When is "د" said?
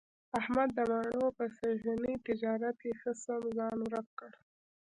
0.77-0.79